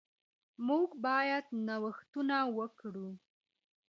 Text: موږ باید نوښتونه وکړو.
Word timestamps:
موږ 0.67 0.89
باید 1.05 1.45
نوښتونه 1.67 2.37
وکړو. 2.57 3.09